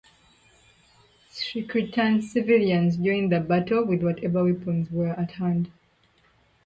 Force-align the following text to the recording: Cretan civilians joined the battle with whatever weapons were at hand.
Cretan 1.69 2.23
civilians 2.23 2.97
joined 2.97 3.31
the 3.31 3.39
battle 3.39 3.85
with 3.85 4.01
whatever 4.01 4.43
weapons 4.43 4.89
were 4.89 5.09
at 5.09 5.33
hand. 5.33 5.69